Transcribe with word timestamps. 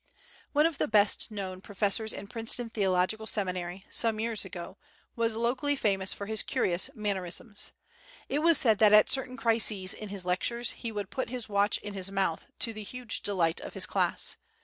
One 0.53 0.65
of 0.65 0.79
the 0.79 0.87
best 0.87 1.29
known 1.29 1.61
professors 1.61 2.11
in 2.11 2.25
Princeton 2.25 2.69
Theological 2.71 3.27
Seminary, 3.27 3.85
some 3.91 4.19
years 4.19 4.43
ago, 4.43 4.79
was 5.15 5.35
locally 5.35 5.75
famous 5.75 6.11
for 6.11 6.25
his 6.25 6.41
curious 6.41 6.89
mannerisms. 6.95 7.71
It 8.27 8.39
was 8.39 8.57
said 8.57 8.79
that 8.79 8.93
at 8.93 9.11
certain 9.11 9.37
crises 9.37 9.93
in 9.93 10.09
his 10.09 10.25
lectures 10.25 10.71
he 10.71 10.91
would 10.91 11.11
put 11.11 11.29
his 11.29 11.47
watch 11.47 11.77
in 11.77 11.93
his 11.93 12.11
mouth, 12.11 12.47
to 12.61 12.73
the 12.73 12.81
huge 12.81 13.21
delight 13.21 13.61
of 13.61 13.75
his 13.75 13.85
class. 13.85 14.37